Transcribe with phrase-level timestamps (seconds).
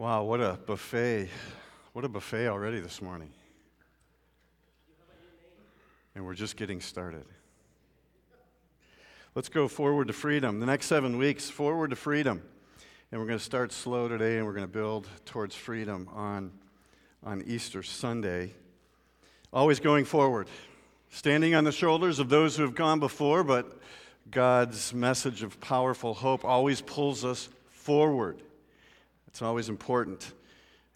[0.00, 1.28] Wow, what a buffet.
[1.92, 3.28] What a buffet already this morning.
[6.14, 7.26] And we're just getting started.
[9.34, 10.58] Let's go forward to freedom.
[10.58, 12.42] The next seven weeks, forward to freedom.
[13.12, 16.50] And we're going to start slow today and we're going to build towards freedom on,
[17.22, 18.54] on Easter Sunday.
[19.52, 20.48] Always going forward,
[21.10, 23.78] standing on the shoulders of those who have gone before, but
[24.30, 28.40] God's message of powerful hope always pulls us forward.
[29.30, 30.32] It's always important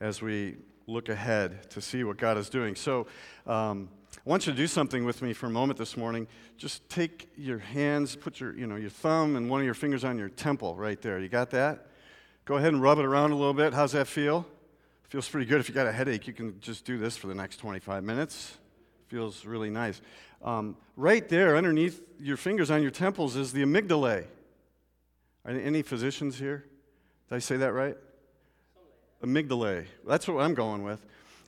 [0.01, 0.57] as we
[0.87, 2.75] look ahead to see what God is doing.
[2.75, 3.07] So,
[3.47, 3.89] um,
[4.25, 6.27] I want you to do something with me for a moment this morning.
[6.57, 10.05] Just take your hands, put your, you know, your thumb and one of your fingers
[10.05, 11.19] on your temple right there.
[11.19, 11.89] You got that?
[12.45, 13.75] Go ahead and rub it around a little bit.
[13.75, 14.47] How's that feel?
[15.09, 15.61] Feels pretty good.
[15.61, 18.57] If you got a headache, you can just do this for the next 25 minutes.
[19.09, 20.01] Feels really nice.
[20.43, 24.25] Um, right there, underneath your fingers on your temples, is the amygdala.
[25.45, 26.65] Are there any physicians here?
[27.29, 27.97] Did I say that right?
[29.25, 29.87] Amygdala.
[30.07, 31.05] That's what I'm going with.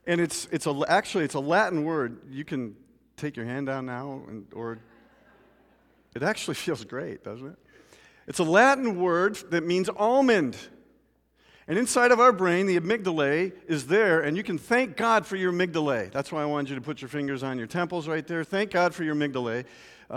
[0.07, 2.21] And it's, it's a, actually, it's a Latin word.
[2.30, 2.77] You can
[3.16, 4.79] take your hand down now, and, or
[6.15, 7.59] it actually feels great, doesn't it?
[8.27, 10.57] It's a Latin word that means almond.
[11.69, 15.35] And inside of our brain, the amygdala is there, and you can thank God for
[15.37, 16.13] your amygdala.
[16.13, 18.45] That's why I wanted you to put your fingers on your temples right there.
[18.45, 19.65] Thank God for your amygdala,
[20.09, 20.15] uh,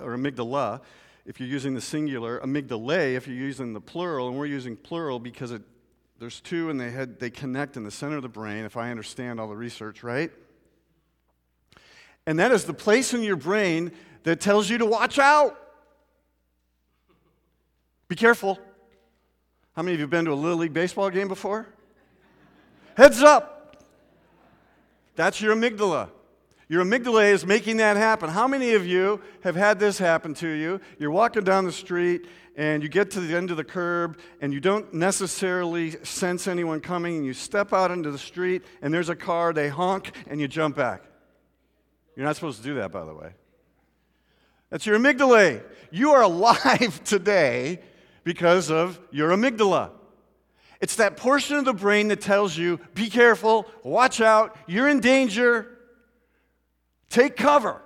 [0.00, 0.80] or amygdala,
[1.26, 5.18] if you're using the singular, amygdala if you're using the plural, and we're using plural
[5.18, 5.62] because it
[6.18, 8.90] there's two, and they, had, they connect in the center of the brain, if I
[8.90, 10.30] understand all the research right.
[12.26, 13.92] And that is the place in your brain
[14.24, 15.56] that tells you to watch out.
[18.08, 18.58] Be careful.
[19.76, 21.66] How many of you have been to a Little League baseball game before?
[22.96, 23.84] Heads up.
[25.14, 26.10] That's your amygdala.
[26.68, 28.28] Your amygdala is making that happen.
[28.28, 30.80] How many of you have had this happen to you?
[30.98, 34.52] You're walking down the street and you get to the end of the curb and
[34.52, 39.08] you don't necessarily sense anyone coming and you step out into the street and there's
[39.08, 41.04] a car, they honk, and you jump back.
[42.14, 43.32] You're not supposed to do that, by the way.
[44.68, 45.62] That's your amygdala.
[45.90, 47.80] You are alive today
[48.24, 49.92] because of your amygdala.
[50.82, 55.00] It's that portion of the brain that tells you, be careful, watch out, you're in
[55.00, 55.77] danger,
[57.08, 57.80] take cover.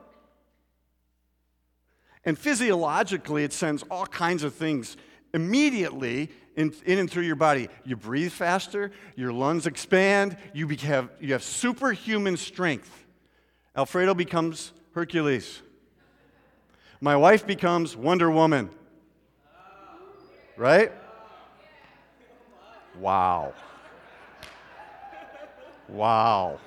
[2.24, 4.96] And physiologically, it sends all kinds of things
[5.34, 7.68] immediately in, in, and through your body.
[7.84, 13.06] You breathe faster, your lungs expand, you, have, you have superhuman strength.
[13.74, 15.62] Alfredo becomes Hercules.
[17.00, 18.70] My wife becomes Wonder Woman.
[20.56, 20.92] Right?
[23.00, 23.54] Wow.
[25.88, 26.60] Wow.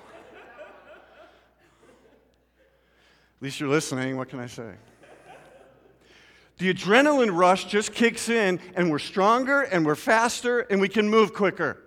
[3.35, 4.18] At least you're listening.
[4.18, 4.72] What can I say?
[6.58, 11.10] The adrenaline rush just kicks in, and we're stronger and we're faster and we can
[11.10, 11.78] move quicker.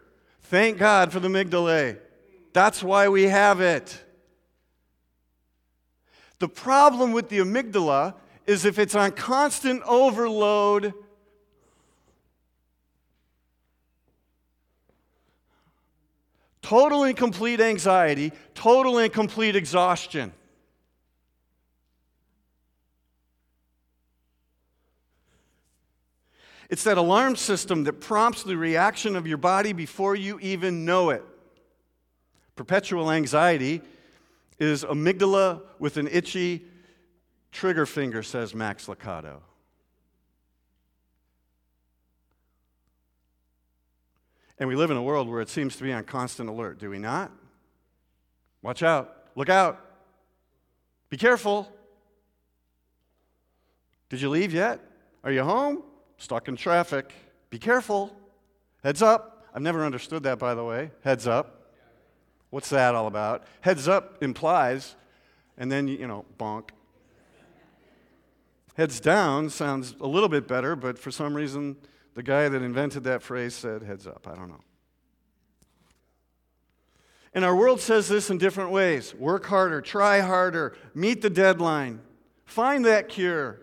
[0.43, 1.99] Thank God for the amygdala.
[2.53, 4.05] That's why we have it.
[6.39, 8.15] The problem with the amygdala
[8.47, 10.95] is if it's on constant overload,
[16.63, 20.33] total and complete anxiety, total and complete exhaustion.
[26.69, 31.11] It's that alarm system that prompts the reaction of your body before you even know
[31.11, 31.25] it.
[32.57, 33.81] Perpetual anxiety
[34.59, 36.65] is amygdala with an itchy
[37.53, 39.41] trigger finger, says Max Lucado.
[44.59, 46.91] And we live in a world where it seems to be on constant alert, do
[46.91, 47.31] we not?
[48.61, 49.15] Watch out.
[49.37, 49.81] Look out.
[51.11, 51.73] Be careful.
[54.09, 54.81] Did you leave yet?
[55.23, 55.83] Are you home?
[56.19, 57.13] Stuck in traffic.
[57.51, 58.15] Be careful.
[58.85, 59.47] Heads up.
[59.55, 60.91] I've never understood that, by the way.
[61.03, 61.73] Heads up.
[62.51, 63.45] What's that all about?
[63.61, 64.95] Heads up implies,
[65.57, 66.71] and then, you know, bonk.
[68.77, 71.77] Heads down sounds a little bit better, but for some reason,
[72.15, 74.29] the guy that invented that phrase said heads up.
[74.31, 74.61] I don't know.
[77.35, 82.01] And our world says this in different ways work harder, try harder, meet the deadline,
[82.45, 83.61] find that cure,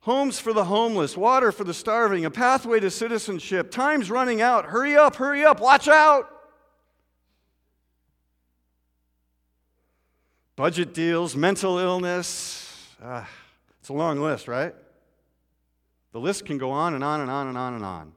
[0.00, 3.70] homes for the homeless, water for the starving, a pathway to citizenship.
[3.70, 4.66] Time's running out.
[4.66, 6.30] Hurry up, hurry up, watch out.
[10.56, 12.88] Budget deals, mental illness.
[13.02, 13.28] Ah,
[13.78, 14.74] it's a long list, right?
[16.12, 18.12] The list can go on and on and on and on and on.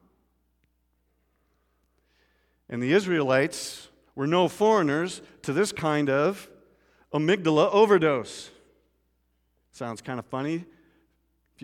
[2.68, 6.48] And the Israelites were no foreigners to this kind of
[7.12, 8.50] amygdala overdose.
[9.70, 10.64] Sounds kind of funny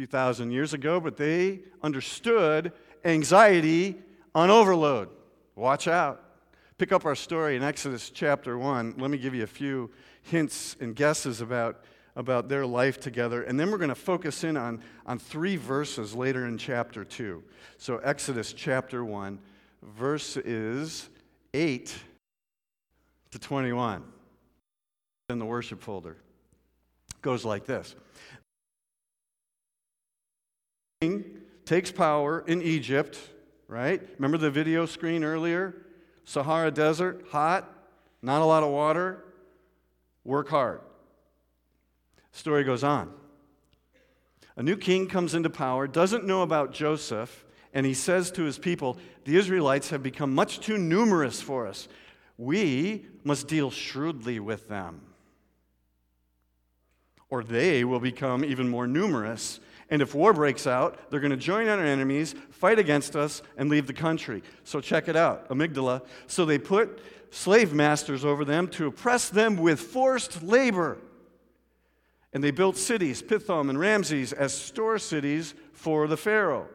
[0.00, 2.72] few thousand years ago, but they understood
[3.04, 3.94] anxiety
[4.34, 5.10] on overload.
[5.56, 6.24] Watch out.
[6.78, 8.94] Pick up our story in Exodus chapter 1.
[8.96, 9.90] Let me give you a few
[10.22, 11.84] hints and guesses about,
[12.16, 13.42] about their life together.
[13.42, 17.42] And then we're going to focus in on, on three verses later in chapter 2.
[17.76, 19.38] So, Exodus chapter 1,
[19.82, 21.10] verses
[21.52, 21.94] 8
[23.32, 24.02] to 21
[25.28, 26.16] in the worship folder.
[27.20, 27.96] goes like this
[31.64, 33.18] takes power in Egypt,
[33.68, 34.02] right?
[34.18, 35.74] Remember the video screen earlier?
[36.24, 37.72] Sahara Desert, hot,
[38.20, 39.24] not a lot of water,
[40.24, 40.82] work hard.
[42.32, 43.10] Story goes on.
[44.56, 48.58] A new king comes into power, doesn't know about Joseph, and he says to his
[48.58, 51.88] people, The Israelites have become much too numerous for us.
[52.36, 55.00] We must deal shrewdly with them,
[57.30, 59.60] or they will become even more numerous
[59.90, 63.68] and if war breaks out, they're going to join our enemies, fight against us, and
[63.68, 64.42] leave the country.
[64.62, 66.02] So check it out amygdala.
[66.28, 67.00] So they put
[67.30, 70.98] slave masters over them to oppress them with forced labor.
[72.32, 76.68] And they built cities, Pithom and Ramses, as store cities for the Pharaoh.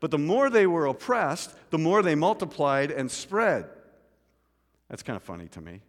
[0.00, 3.64] But the more they were oppressed, the more they multiplied and spread.
[4.90, 5.80] That's kind of funny to me.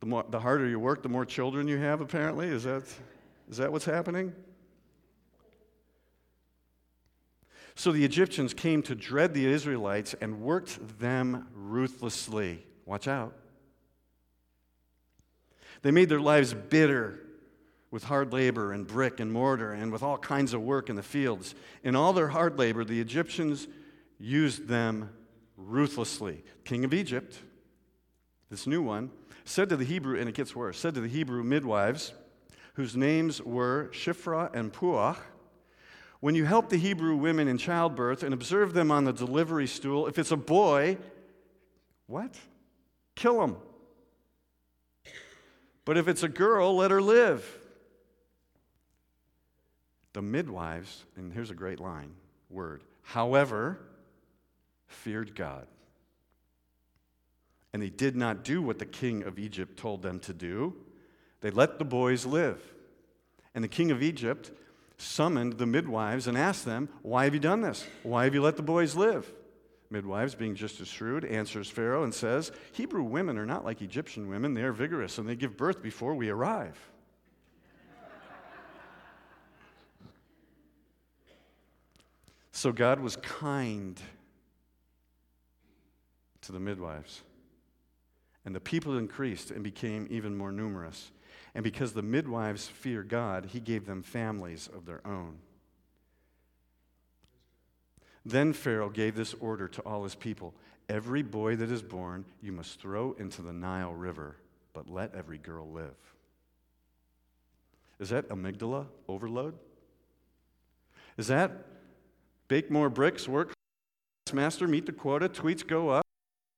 [0.00, 2.48] The, more, the harder you work, the more children you have, apparently.
[2.48, 2.84] Is that,
[3.50, 4.34] is that what's happening?
[7.74, 12.64] So the Egyptians came to dread the Israelites and worked them ruthlessly.
[12.84, 13.34] Watch out.
[15.82, 17.18] They made their lives bitter
[17.90, 21.02] with hard labor and brick and mortar and with all kinds of work in the
[21.02, 21.54] fields.
[21.82, 23.68] In all their hard labor, the Egyptians
[24.18, 25.10] used them
[25.56, 26.44] ruthlessly.
[26.64, 27.38] King of Egypt,
[28.50, 29.10] this new one,
[29.44, 32.12] said to the Hebrew, and it gets worse, said to the Hebrew midwives,
[32.74, 35.16] whose names were Shiphrah and Puah,
[36.22, 40.06] when you help the Hebrew women in childbirth and observe them on the delivery stool,
[40.06, 40.96] if it's a boy,
[42.06, 42.38] what?
[43.16, 43.56] Kill him.
[45.84, 47.44] But if it's a girl, let her live.
[50.12, 52.12] The midwives, and here's a great line,
[52.48, 53.80] word, however,
[54.86, 55.66] feared God.
[57.72, 60.76] And they did not do what the king of Egypt told them to do.
[61.40, 62.62] They let the boys live.
[63.56, 64.52] And the king of Egypt
[64.98, 67.86] summoned the midwives and asked them, Why have you done this?
[68.02, 69.30] Why have you let the boys live?
[69.90, 74.28] Midwives, being just as shrewd, answers Pharaoh and says, Hebrew women are not like Egyptian
[74.28, 74.54] women.
[74.54, 76.78] They are vigorous and they give birth before we arrive.
[82.52, 84.00] so God was kind
[86.42, 87.22] to the midwives.
[88.44, 91.12] And the people increased and became even more numerous.
[91.54, 95.38] And because the midwives fear God, he gave them families of their own.
[98.24, 100.54] Then Pharaoh gave this order to all his people
[100.88, 104.36] Every boy that is born you must throw into the Nile River,
[104.72, 105.94] but let every girl live.
[107.98, 109.54] Is that amygdala overload?
[111.16, 111.52] Is that
[112.48, 113.52] bake more bricks, work
[114.32, 116.04] master, meet the quota, tweets go up,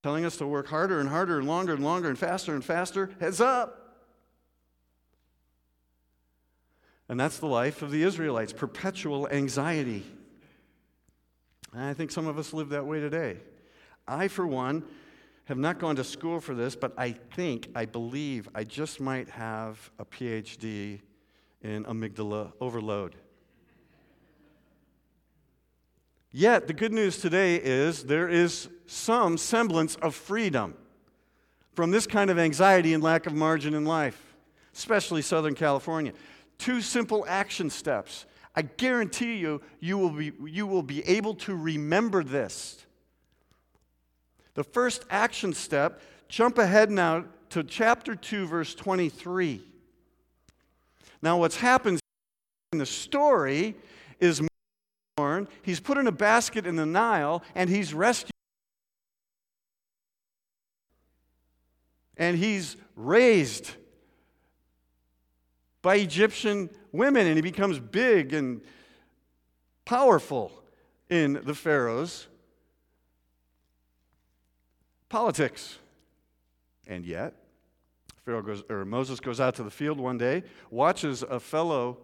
[0.03, 3.11] telling us to work harder and harder and longer and longer and faster and faster?
[3.21, 3.84] Heads up.
[7.09, 10.05] And that's the life of the Israelites perpetual anxiety.
[11.73, 13.39] And I think some of us live that way today.
[14.07, 14.85] I, for one,
[15.47, 19.29] have not gone to school for this, but I think, I believe, I just might
[19.31, 21.01] have a PhD
[21.63, 23.17] in amygdala overload.
[26.33, 30.75] Yet, the good news today is there is some semblance of freedom
[31.75, 34.35] from this kind of anxiety and lack of margin in life,
[34.75, 36.13] especially Southern California.
[36.59, 38.27] Two simple action steps.
[38.57, 42.85] I guarantee you, you will be, you will be able to remember this.
[44.55, 49.63] The first action step, jump ahead now to chapter 2, verse 23.
[51.21, 51.99] Now, what's happened
[52.73, 53.75] in the story
[54.21, 54.43] is
[55.17, 58.31] born, he's put in a basket in the Nile, and he's rescued.
[62.17, 63.73] And he's raised
[65.85, 68.63] by Egyptian women, and he becomes big and
[69.85, 70.51] powerful
[71.11, 72.27] in the Pharaoh's
[75.11, 75.79] politics.
[76.87, 77.35] And yet,
[78.25, 81.99] Pharaoh goes, or Moses goes out to the field one day, watches a fellow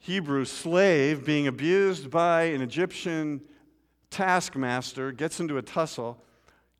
[0.00, 3.42] Hebrew slave being abused by an Egyptian
[4.10, 6.20] taskmaster, gets into a tussle,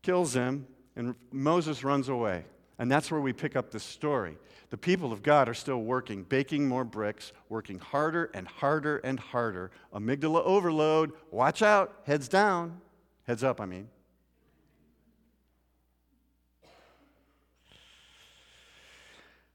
[0.01, 0.67] kills him,
[0.97, 2.43] and Moses runs away.
[2.79, 4.37] And that's where we pick up the story.
[4.69, 9.19] The people of God are still working, baking more bricks, working harder and harder and
[9.19, 9.71] harder.
[9.93, 12.81] Amygdala overload, watch out, heads down,
[13.25, 13.87] heads up, I mean.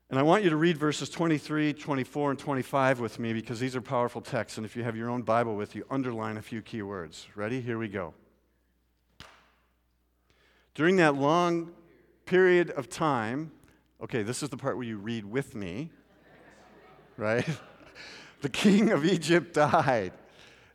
[0.08, 3.74] And I want you to read verses 23, 24, and 25 with me because these
[3.74, 4.58] are powerful texts.
[4.58, 7.28] And if you have your own Bible with you, underline a few key words.
[7.34, 7.62] Ready?
[7.62, 8.12] Here we go.
[10.74, 11.72] During that long
[12.32, 13.52] period of time,
[14.02, 15.90] okay, this is the part where you read with me,
[17.18, 17.46] right?
[18.40, 20.14] the king of Egypt died.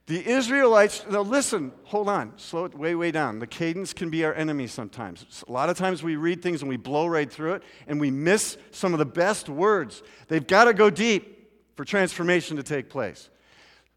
[0.05, 3.39] The Israelites, now listen, hold on, slow it way, way down.
[3.39, 5.43] The cadence can be our enemy sometimes.
[5.47, 8.11] A lot of times we read things and we blow right through it and we
[8.11, 10.03] miss some of the best words.
[10.27, 13.31] They've got to go deep for transformation to take place.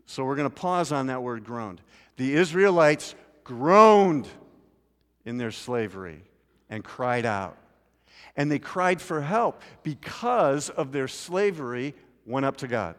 [0.07, 1.83] So we're going to pause on that word groaned.
[2.17, 3.14] The Israelites
[3.45, 4.29] groaned
[5.26, 6.23] in their slavery
[6.71, 7.59] and cried out.
[8.37, 12.95] And they cried for help because of their slavery, went up to God.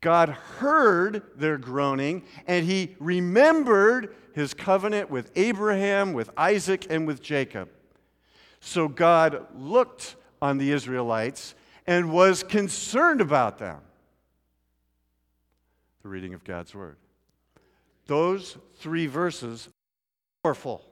[0.00, 7.20] God heard their groaning and he remembered his covenant with Abraham, with Isaac, and with
[7.20, 7.68] Jacob.
[8.60, 13.80] So God looked on the Israelites and was concerned about them.
[16.02, 16.96] The reading of God's word.
[18.06, 19.72] Those three verses are
[20.54, 20.87] powerful.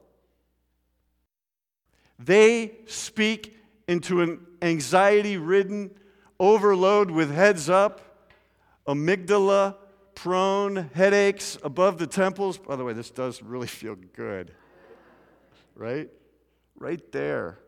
[2.19, 3.57] They speak
[3.89, 5.91] into an anxiety ridden
[6.41, 8.29] overload with heads up,
[8.87, 9.77] amygdala
[10.15, 12.59] prone, headaches above the temples.
[12.59, 14.53] By the way, this does really feel good,
[15.75, 16.09] right?
[16.79, 17.59] Right there.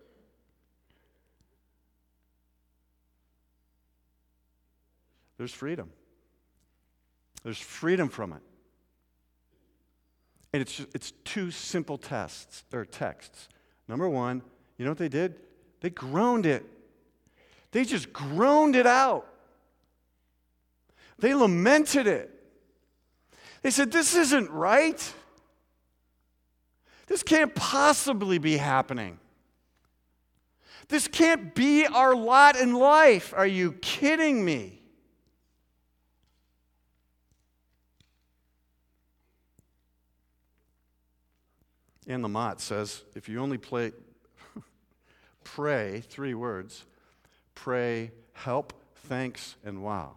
[5.37, 5.90] There's freedom.
[7.45, 8.43] There's freedom from it.
[10.52, 13.49] And it's, it's two simple tests or texts.
[13.88, 14.42] Number one,
[14.76, 15.35] you know what they did?
[15.80, 16.64] They groaned it.
[17.73, 19.26] They just groaned it out.
[21.18, 22.30] They lamented it.
[23.62, 25.14] They said, This isn't right.
[27.07, 29.18] This can't possibly be happening.
[30.88, 33.35] This can't be our lot in life.
[33.37, 34.77] Are you kidding me?
[42.09, 43.93] Anne Lamott says if you only play,
[45.45, 46.87] pray, three words,
[47.55, 48.73] pray, help,
[49.05, 50.15] thanks, and wow.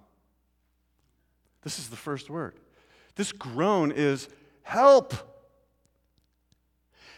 [1.63, 2.55] This is the first word.
[3.15, 4.29] This groan is
[4.63, 5.13] help.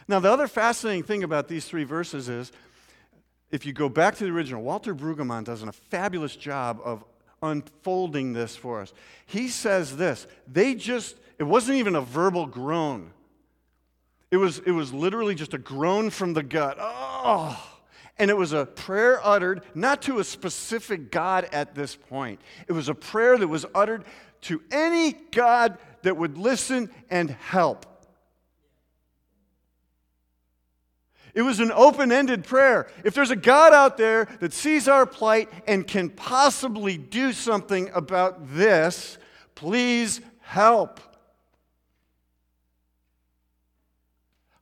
[0.07, 2.51] Now, the other fascinating thing about these three verses is
[3.51, 7.05] if you go back to the original, Walter Brueggemann does a fabulous job of
[7.41, 8.93] unfolding this for us.
[9.25, 13.11] He says this they just, it wasn't even a verbal groan.
[14.33, 16.77] It was, it was literally just a groan from the gut.
[16.79, 17.55] Oh!
[18.17, 22.41] And it was a prayer uttered not to a specific God at this point.
[22.67, 24.05] It was a prayer that was uttered
[24.41, 27.85] to any God that would listen and help.
[31.35, 32.87] It was an open ended prayer.
[33.03, 37.91] If there's a God out there that sees our plight and can possibly do something
[37.93, 39.19] about this,
[39.53, 40.99] please help.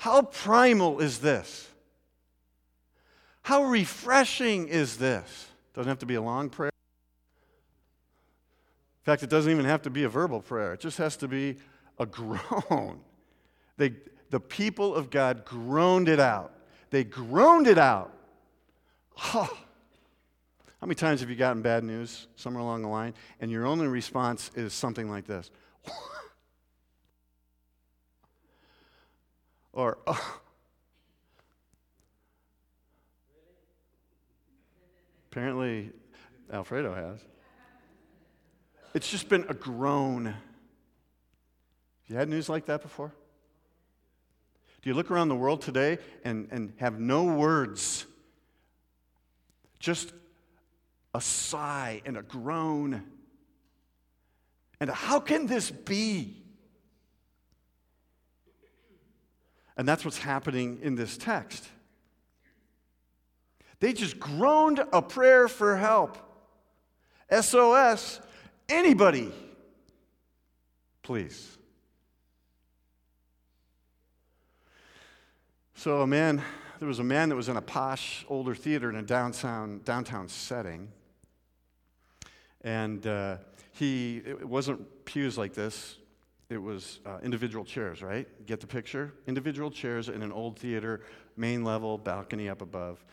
[0.02, 1.70] How primal is this?
[3.44, 5.48] How refreshing is this?
[5.76, 6.72] Doesn't have to be a long prayer.
[9.02, 11.28] In fact, it doesn't even have to be a verbal prayer, it just has to
[11.28, 11.58] be
[12.00, 13.02] a groan.
[13.78, 13.94] They,
[14.32, 16.54] the people of God groaned it out.
[16.90, 18.12] They groaned it out.
[19.36, 19.44] Oh.
[20.82, 23.88] How many times have you gotten bad news somewhere along the line and your only
[23.88, 25.52] response is something like this?
[29.74, 30.42] Or, oh.
[35.32, 35.92] Apparently,
[36.52, 37.20] Alfredo has.
[38.94, 40.26] It's just been a groan.
[40.26, 40.36] Have
[42.08, 43.14] you had news like that before?
[44.82, 48.06] Do you look around the world today and, and have no words?
[49.80, 50.12] Just
[51.14, 53.04] a sigh and a groan.
[54.80, 56.41] And how can this be?
[59.82, 61.68] And that's what's happening in this text.
[63.80, 66.20] They just groaned a prayer for help.
[67.32, 68.22] SOS,
[68.70, 69.34] anybody,
[71.02, 71.58] please.
[75.74, 76.44] So, a man,
[76.78, 80.28] there was a man that was in a posh older theater in a downtown, downtown
[80.28, 80.90] setting.
[82.64, 83.38] And uh,
[83.72, 85.98] he, it wasn't pews like this,
[86.52, 88.28] it was uh, individual chairs, right?
[88.46, 89.14] Get the picture?
[89.26, 91.02] Individual chairs in an old theater,
[91.38, 93.04] main level, balcony up above.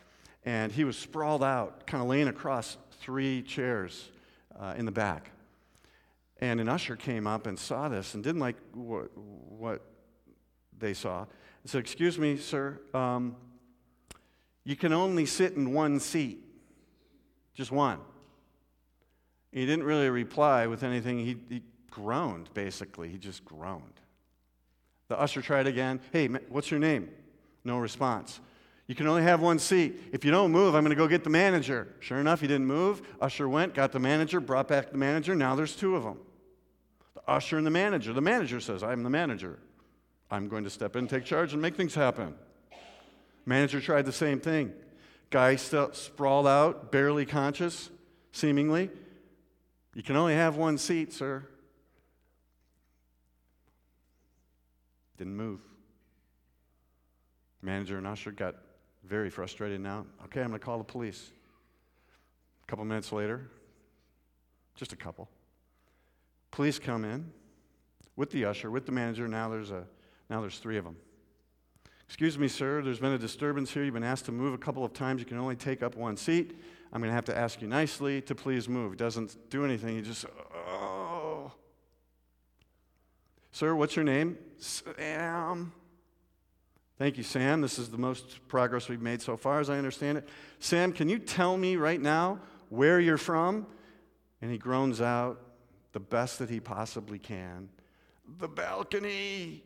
[0.43, 4.09] And he was sprawled out, kind of laying across three chairs
[4.59, 5.31] uh, in the back.
[6.41, 9.85] And an usher came up and saw this and didn't like what, what
[10.77, 11.25] they saw.
[11.63, 13.37] So, Excuse me, sir, um,
[14.65, 16.43] you can only sit in one seat.
[17.53, 17.99] Just one.
[19.53, 21.19] He didn't really reply with anything.
[21.19, 23.09] He, he groaned, basically.
[23.09, 23.99] He just groaned.
[25.07, 25.99] The usher tried again.
[26.11, 27.09] Hey, what's your name?
[27.63, 28.39] No response.
[28.87, 30.01] You can only have one seat.
[30.11, 31.87] If you don't move, I'm going to go get the manager.
[31.99, 33.01] Sure enough, he didn't move.
[33.21, 35.35] Usher went, got the manager, brought back the manager.
[35.35, 36.17] Now there's two of them
[37.13, 38.13] the usher and the manager.
[38.13, 39.59] The manager says, I'm the manager.
[40.31, 42.35] I'm going to step in, take charge, and make things happen.
[43.45, 44.73] Manager tried the same thing.
[45.29, 47.89] Guy still sprawled out, barely conscious,
[48.31, 48.89] seemingly.
[49.93, 51.45] You can only have one seat, sir.
[55.19, 55.59] Didn't move.
[57.61, 58.55] Manager and usher got
[59.03, 60.05] very frustrated now.
[60.23, 61.31] Okay, I'm going to call the police.
[62.63, 63.49] A couple minutes later,
[64.75, 65.27] just a couple,
[66.51, 67.29] police come in
[68.15, 69.27] with the usher, with the manager.
[69.27, 69.83] Now there's, a,
[70.29, 70.95] now there's three of them.
[72.07, 73.83] Excuse me, sir, there's been a disturbance here.
[73.83, 75.19] You've been asked to move a couple of times.
[75.19, 76.57] You can only take up one seat.
[76.93, 78.95] I'm going to have to ask you nicely to please move.
[78.95, 79.97] Doesn't do anything.
[79.97, 81.51] He just, oh.
[83.59, 84.37] Sir, what's your name?
[84.57, 85.73] Sam.
[86.97, 87.59] Thank you, Sam.
[87.59, 90.29] This is the most progress we've made so far, as I understand it.
[90.59, 92.39] Sam, can you tell me right now
[92.69, 93.67] where you're from?
[94.41, 95.41] And he groans out
[95.91, 97.67] the best that he possibly can
[98.37, 99.61] the balcony.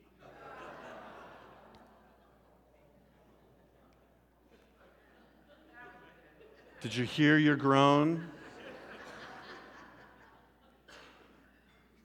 [6.81, 8.27] Did you hear your groan?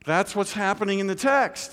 [0.08, 1.70] That's what's happening in the text.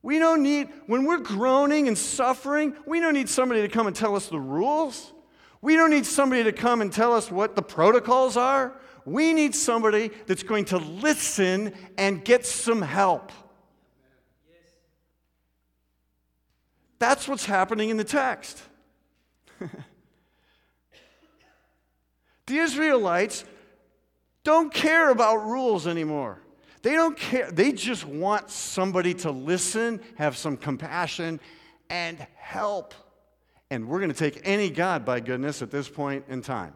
[0.00, 3.94] We don't need, when we're groaning and suffering, we don't need somebody to come and
[3.94, 5.12] tell us the rules.
[5.60, 8.80] We don't need somebody to come and tell us what the protocols are.
[9.04, 13.30] We need somebody that's going to listen and get some help.
[16.98, 18.62] That's what's happening in the text.
[22.46, 23.44] the Israelites
[24.44, 26.40] don't care about rules anymore.
[26.82, 27.50] They don't care.
[27.50, 31.40] They just want somebody to listen, have some compassion,
[31.90, 32.94] and help.
[33.70, 36.72] And we're going to take any God, by goodness, at this point in time.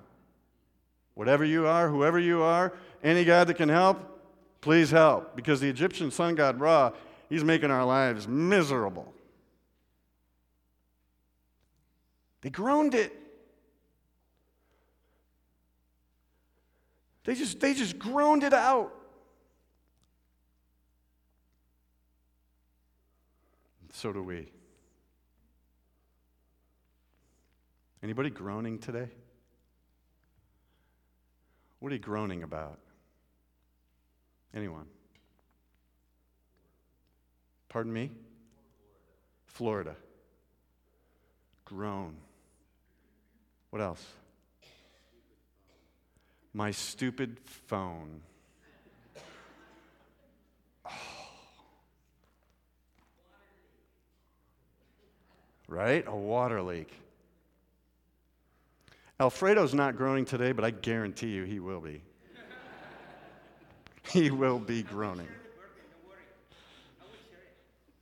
[1.15, 3.99] Whatever you are, whoever you are, any God that can help,
[4.61, 5.35] please help.
[5.37, 6.93] Because the Egyptian sun god Ra,
[7.29, 9.13] he's making our lives miserable.
[12.43, 13.13] They groaned it.
[17.25, 18.93] They just, they just groaned it out.
[23.95, 24.49] So do we.
[28.03, 29.09] Anybody groaning today?
[31.79, 32.81] What are you groaning about?
[34.53, 34.87] Anyone?
[37.69, 38.11] Pardon me?
[39.47, 39.95] Florida.
[41.65, 42.17] Groan.
[43.71, 44.05] What else?
[46.53, 48.23] My stupid phone.
[55.75, 56.05] Right?
[56.07, 56.91] A water leak.
[59.19, 62.03] Alfredo's not groaning today, but I guarantee you he will be.
[64.11, 65.29] he will be groaning.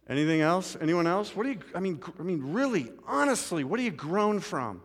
[0.08, 0.76] Anything else?
[0.80, 1.34] Anyone else?
[1.34, 4.82] What do you, I mean, I mean, really, honestly, what do you groan from?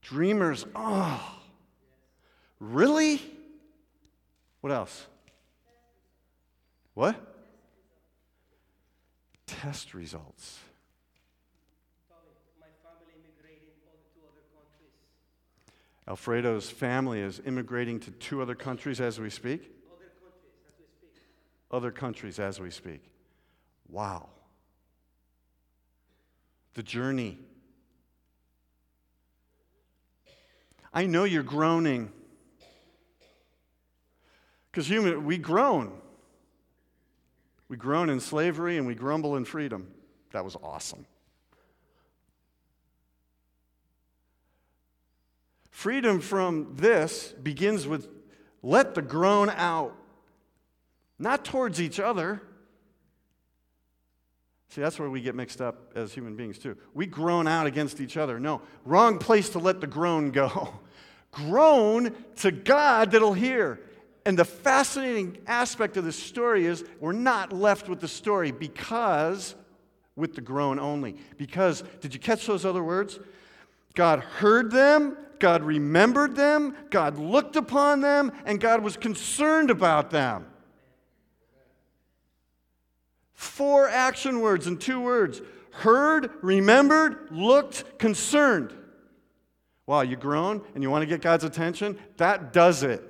[0.00, 0.66] Dreamers.
[0.74, 1.38] Oh,
[2.58, 3.20] really?
[4.62, 5.06] What else?
[6.94, 7.16] What?
[9.46, 10.58] Test results.
[16.08, 19.70] Alfredo's family is immigrating to two other countries as we speak.
[19.90, 21.22] Other countries as we speak.
[21.70, 23.12] Other countries as we speak.
[23.88, 24.28] Wow.
[26.74, 27.38] The journey.
[30.92, 32.10] I know you're groaning.
[34.70, 35.92] Because human, we groan.
[37.68, 39.86] We groan in slavery and we grumble in freedom.
[40.32, 41.06] That was awesome.
[45.72, 48.06] Freedom from this begins with
[48.62, 49.96] let the groan out,
[51.18, 52.40] not towards each other.
[54.68, 56.76] See, that's where we get mixed up as human beings, too.
[56.94, 58.38] We groan out against each other.
[58.38, 60.72] No, wrong place to let the groan go.
[61.32, 63.80] groan to God that'll hear.
[64.26, 69.54] And the fascinating aspect of this story is we're not left with the story because,
[70.16, 71.16] with the groan only.
[71.38, 73.18] Because, did you catch those other words?
[73.94, 80.12] God heard them, God remembered them, God looked upon them, and God was concerned about
[80.12, 80.46] them.
[83.34, 88.72] Four action words in two words heard, remembered, looked, concerned.
[89.84, 91.98] Wow, you groan and you want to get God's attention?
[92.18, 93.02] That does it.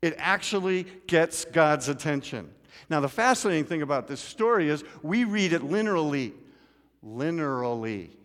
[0.00, 2.48] It actually gets God's attention.
[2.88, 6.32] Now, the fascinating thing about this story is we read it literally.
[7.02, 8.16] Literally.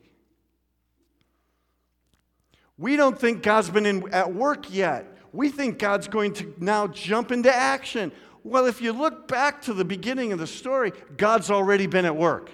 [2.80, 5.06] We don't think God's been in, at work yet.
[5.34, 8.14] We think God's going to now jump into action.
[8.46, 12.16] Well, if you look back to the beginning of the story, God's already been at
[12.16, 12.50] work.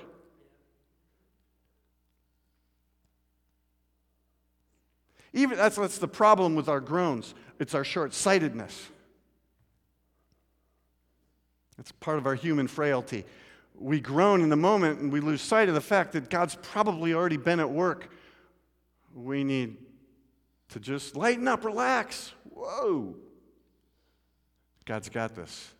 [5.31, 7.35] Even that's, that's the problem with our groans.
[7.59, 8.89] It's our short sightedness.
[11.77, 13.25] It's part of our human frailty.
[13.77, 17.13] We groan in the moment and we lose sight of the fact that God's probably
[17.13, 18.09] already been at work.
[19.13, 19.84] We need
[20.69, 22.31] to just lighten up, relax.
[22.53, 23.15] Whoa.
[24.85, 25.71] God's got this.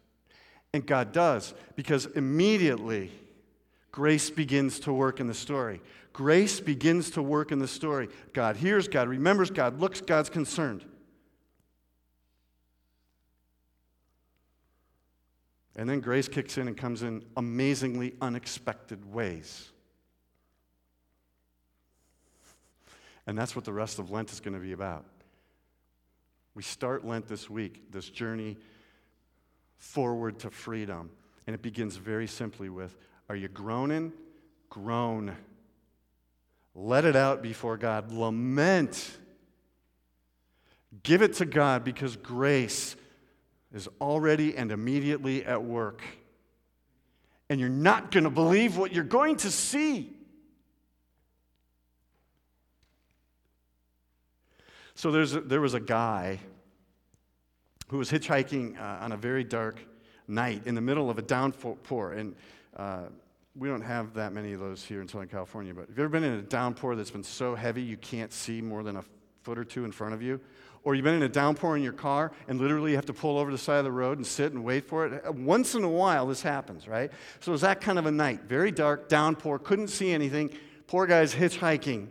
[0.74, 3.12] And God does, because immediately
[3.91, 5.82] grace begins to work in the story.
[6.12, 8.10] Grace begins to work in the story.
[8.34, 10.84] God hears, God remembers, God looks, God's concerned.
[15.78, 19.71] And then grace kicks in and comes in amazingly unexpected ways.
[23.27, 25.05] And that's what the rest of Lent is going to be about.
[26.53, 28.57] We start Lent this week, this journey
[29.77, 31.09] forward to freedom.
[31.47, 32.95] And it begins very simply with
[33.29, 34.13] Are you groaning?
[34.69, 35.35] Groan.
[36.73, 38.11] Let it out before God.
[38.11, 39.17] Lament.
[41.03, 42.95] Give it to God because grace
[43.73, 46.01] is already and immediately at work.
[47.49, 50.14] And you're not going to believe what you're going to see.
[54.95, 56.39] So there's there was a guy
[57.89, 59.79] who was hitchhiking uh, on a very dark
[60.27, 62.13] night in the middle of a downpour.
[62.13, 62.36] And
[62.75, 63.03] uh,
[63.55, 66.12] we don't have that many of those here in Southern California, but have you ever
[66.12, 69.03] been in a downpour that's been so heavy you can't see more than a
[69.43, 70.39] foot or two in front of you?
[70.84, 73.38] Or you've been in a downpour in your car and literally you have to pull
[73.38, 75.34] over to the side of the road and sit and wait for it?
[75.34, 77.12] Once in a while, this happens, right?
[77.39, 78.43] So it was that kind of a night.
[78.43, 80.51] Very dark, downpour, couldn't see anything.
[80.88, 82.08] Poor guy's hitchhiking.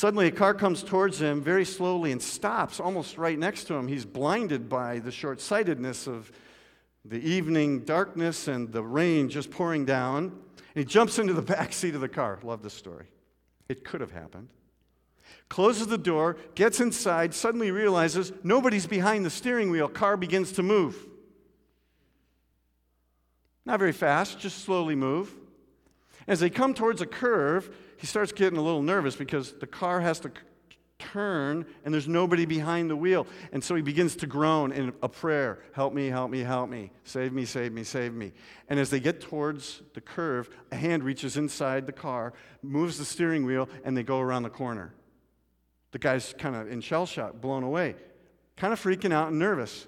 [0.00, 3.86] Suddenly, a car comes towards him very slowly and stops almost right next to him.
[3.86, 6.32] He's blinded by the short sightedness of
[7.04, 10.24] the evening darkness and the rain just pouring down.
[10.24, 12.38] And he jumps into the back seat of the car.
[12.42, 13.08] Love this story.
[13.68, 14.48] It could have happened.
[15.50, 19.86] Closes the door, gets inside, suddenly realizes nobody's behind the steering wheel.
[19.86, 20.96] Car begins to move.
[23.66, 25.30] Not very fast, just slowly move.
[26.26, 30.00] As they come towards a curve, he starts getting a little nervous because the car
[30.00, 30.32] has to
[30.98, 33.26] turn and there's nobody behind the wheel.
[33.52, 36.92] And so he begins to groan in a prayer Help me, help me, help me.
[37.04, 38.32] Save me, save me, save me.
[38.70, 42.32] And as they get towards the curve, a hand reaches inside the car,
[42.62, 44.94] moves the steering wheel, and they go around the corner.
[45.92, 47.96] The guy's kind of in shell shock, blown away,
[48.56, 49.86] kind of freaking out and nervous.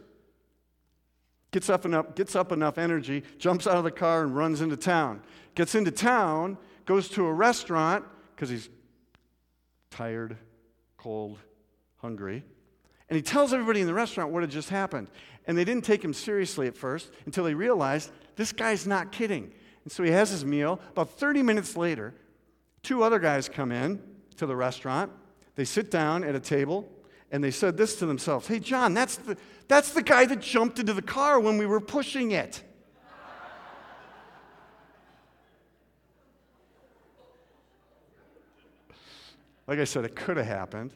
[1.50, 4.76] Gets up, enough, gets up enough energy, jumps out of the car, and runs into
[4.76, 5.22] town.
[5.54, 8.68] Gets into town goes to a restaurant because he's
[9.90, 10.36] tired,
[10.96, 11.38] cold,
[11.96, 12.44] hungry.
[13.08, 15.10] And he tells everybody in the restaurant what had just happened.
[15.46, 19.52] And they didn't take him seriously at first until they realized this guy's not kidding.
[19.84, 20.80] And so he has his meal.
[20.90, 22.14] About 30 minutes later,
[22.82, 24.00] two other guys come in
[24.36, 25.12] to the restaurant.
[25.56, 26.88] They sit down at a table
[27.30, 29.36] and they said this to themselves Hey, John, that's the,
[29.68, 32.62] that's the guy that jumped into the car when we were pushing it.
[39.66, 40.92] Like I said, it could have happened.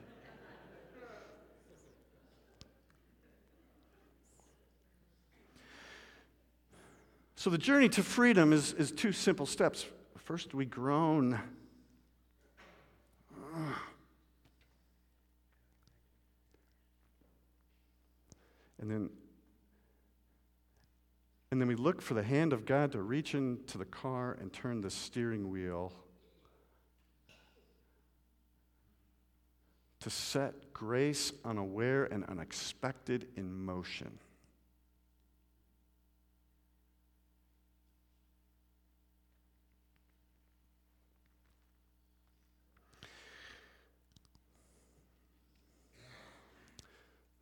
[7.37, 9.87] So the journey to freedom is, is two simple steps.
[10.17, 11.41] First, we groan.
[18.81, 19.11] And then,
[21.53, 24.53] and then we look for the hand of God to reach into the car and
[24.53, 25.93] turn the steering wheel
[30.07, 34.21] to set grace unaware and unexpected in motion.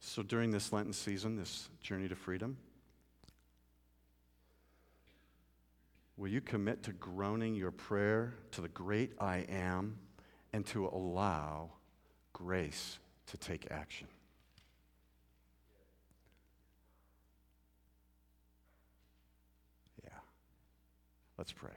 [0.00, 2.56] So during this Lenten season, this journey to freedom,
[6.16, 9.98] will you commit to groaning your prayer to the great I am
[10.54, 11.72] and to allow
[12.34, 14.06] grace to take action.
[20.04, 20.10] Yeah.
[21.38, 21.70] Let's pray.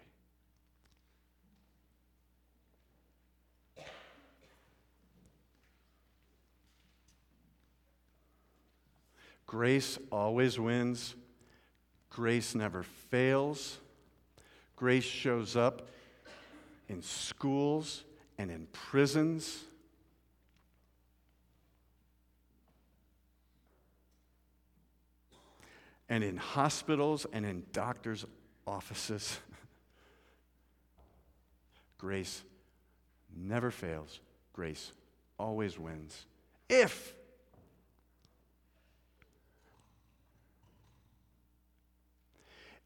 [9.46, 11.15] Grace always wins.
[12.10, 13.78] Grace never fails.
[14.76, 15.88] Grace shows up
[16.89, 18.04] in schools
[18.38, 19.63] and in prisons
[26.10, 28.26] And in hospitals and in doctors'
[28.65, 29.39] offices.
[31.98, 32.43] Grace
[33.36, 34.20] never fails.
[34.54, 34.91] Grace
[35.38, 36.26] always wins.
[36.70, 37.13] If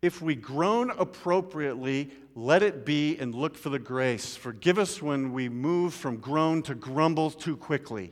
[0.02, 4.36] If we groan appropriately, let it be and look for the grace.
[4.36, 8.12] Forgive us when we move from groan to grumble too quickly.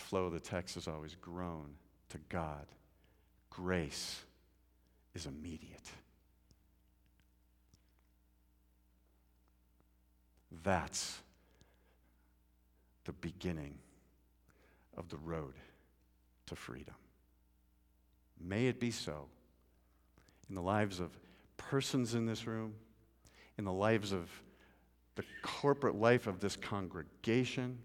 [0.00, 1.74] The flow of the text is always groan
[2.08, 2.64] to God.
[3.50, 4.22] Grace
[5.14, 5.90] is immediate.
[10.64, 11.20] That's
[13.04, 13.74] the beginning
[14.96, 15.52] of the road
[16.46, 16.94] to freedom.
[18.40, 19.26] May it be so
[20.48, 21.10] in the lives of
[21.58, 22.72] persons in this room,
[23.58, 24.30] in the lives of
[25.16, 27.80] the corporate life of this congregation.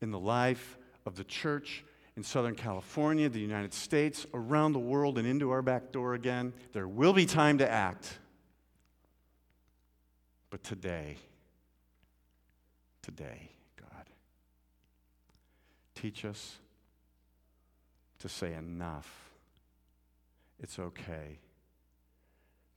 [0.00, 1.84] In the life of the church
[2.18, 6.52] in Southern California, the United States, around the world, and into our back door again.
[6.72, 8.18] There will be time to act.
[10.50, 11.16] But today,
[13.02, 14.06] today, God,
[15.94, 16.56] teach us
[18.18, 19.30] to say enough.
[20.58, 21.38] It's okay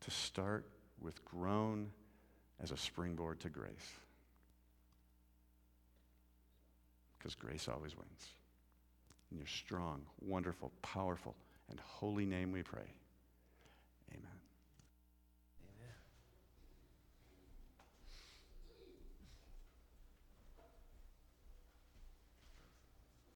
[0.02, 0.66] to start
[1.02, 1.90] with groan
[2.62, 3.72] as a springboard to grace.
[7.22, 8.30] Because grace always wins.
[9.32, 11.36] In your strong, wonderful, powerful,
[11.70, 12.96] and holy name we pray.